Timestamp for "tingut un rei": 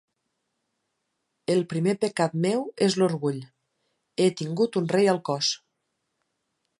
4.43-5.11